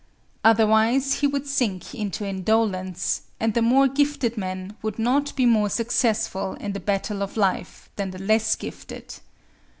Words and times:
Otherwise 0.43 1.19
he 1.21 1.27
would 1.27 1.45
sink 1.45 1.93
into 1.93 2.25
indolence, 2.25 3.21
and 3.39 3.53
the 3.53 3.61
more 3.61 3.87
gifted 3.87 4.35
men 4.35 4.75
would 4.81 4.97
not 4.97 5.35
be 5.35 5.45
more 5.45 5.69
successful 5.69 6.53
in 6.53 6.73
the 6.73 6.79
battle 6.79 7.21
of 7.21 7.37
life 7.37 7.87
than 7.97 8.09
the 8.09 8.17
less 8.17 8.55
gifted. 8.55 9.19